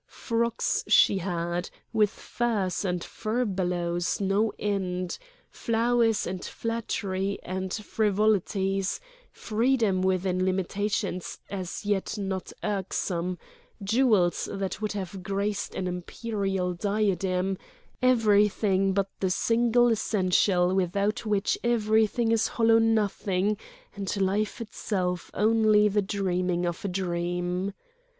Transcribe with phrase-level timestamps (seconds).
[0.07, 5.19] Frocks she had, with furs and furbelows no end;
[5.51, 8.99] flowers and flattery and frivolities;
[9.31, 13.37] freedom within limitations as yet not irksome;
[13.83, 22.31] jewels that would have graced an imperial diadem—everything but the single essential without which everything
[22.31, 23.55] is hollow nothing
[23.95, 27.71] and life itself only the dreaming of a dream.